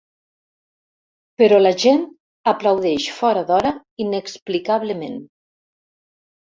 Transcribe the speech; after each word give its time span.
Però 1.41 1.59
la 1.65 1.73
gent 1.83 2.01
aplaudeix 2.53 3.07
fora 3.21 3.47
d'hora, 3.53 3.77
inexplicablement. 4.09 5.25